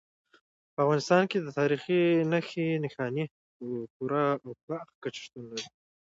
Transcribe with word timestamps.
په 0.73 0.79
افغانستان 0.85 1.23
کې 1.31 1.37
د 1.41 1.47
تاریخ 1.59 1.81
نښې 2.31 2.67
نښانې 2.83 3.25
په 3.55 3.65
پوره 3.93 4.25
او 4.43 4.51
پراخه 4.61 4.93
کچه 5.03 5.19
شتون 5.25 5.43
لري. 5.51 5.67